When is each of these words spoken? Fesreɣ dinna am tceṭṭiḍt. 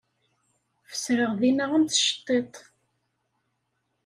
Fesreɣ 0.89 1.31
dinna 1.39 1.65
am 1.75 1.83
tceṭṭiḍt. 1.85 2.55